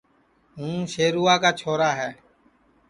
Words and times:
ہوں 0.55 0.77
شیروا 0.93 1.35
کا 1.43 1.51
چھورا 1.59 1.91
ہے 1.99 2.11